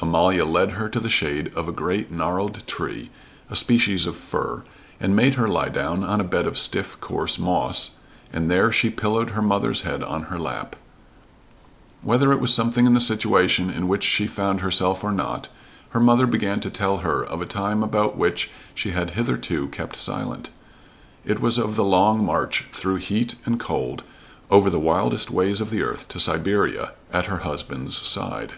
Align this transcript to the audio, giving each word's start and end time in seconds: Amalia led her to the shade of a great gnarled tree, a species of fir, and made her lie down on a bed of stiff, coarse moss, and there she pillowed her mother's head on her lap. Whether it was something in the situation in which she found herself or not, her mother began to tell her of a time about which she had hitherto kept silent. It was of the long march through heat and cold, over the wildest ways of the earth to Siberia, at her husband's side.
Amalia 0.00 0.44
led 0.44 0.70
her 0.78 0.88
to 0.88 1.00
the 1.00 1.10
shade 1.10 1.52
of 1.56 1.66
a 1.66 1.72
great 1.72 2.08
gnarled 2.08 2.64
tree, 2.64 3.10
a 3.50 3.56
species 3.56 4.06
of 4.06 4.16
fir, 4.16 4.62
and 5.00 5.16
made 5.16 5.34
her 5.34 5.48
lie 5.48 5.68
down 5.68 6.04
on 6.04 6.20
a 6.20 6.22
bed 6.22 6.46
of 6.46 6.56
stiff, 6.56 6.96
coarse 7.00 7.40
moss, 7.40 7.90
and 8.32 8.48
there 8.48 8.70
she 8.70 8.88
pillowed 8.88 9.30
her 9.30 9.42
mother's 9.42 9.80
head 9.80 10.00
on 10.04 10.26
her 10.30 10.38
lap. 10.38 10.76
Whether 12.02 12.30
it 12.30 12.38
was 12.38 12.54
something 12.54 12.86
in 12.86 12.94
the 12.94 13.00
situation 13.00 13.68
in 13.68 13.88
which 13.88 14.04
she 14.04 14.28
found 14.28 14.60
herself 14.60 15.02
or 15.02 15.10
not, 15.10 15.48
her 15.88 15.98
mother 15.98 16.28
began 16.28 16.60
to 16.60 16.70
tell 16.70 16.98
her 16.98 17.24
of 17.24 17.42
a 17.42 17.44
time 17.44 17.82
about 17.82 18.16
which 18.16 18.50
she 18.76 18.92
had 18.92 19.10
hitherto 19.18 19.66
kept 19.66 19.96
silent. 19.96 20.50
It 21.24 21.40
was 21.40 21.58
of 21.58 21.74
the 21.74 21.82
long 21.82 22.24
march 22.24 22.64
through 22.70 22.98
heat 23.02 23.34
and 23.44 23.58
cold, 23.58 24.04
over 24.52 24.70
the 24.70 24.78
wildest 24.78 25.32
ways 25.32 25.60
of 25.60 25.70
the 25.70 25.82
earth 25.82 26.06
to 26.10 26.20
Siberia, 26.20 26.92
at 27.12 27.26
her 27.26 27.38
husband's 27.38 27.96
side. 27.96 28.52